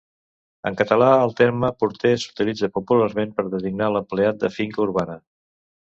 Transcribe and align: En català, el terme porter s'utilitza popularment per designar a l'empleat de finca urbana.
En 0.69 0.77
català, 0.79 1.09
el 1.25 1.33
terme 1.41 1.69
porter 1.83 2.13
s'utilitza 2.23 2.71
popularment 2.79 3.35
per 3.41 3.45
designar 3.53 3.87
a 3.91 3.95
l'empleat 3.97 4.45
de 4.45 4.55
finca 4.57 4.83
urbana. 4.87 5.21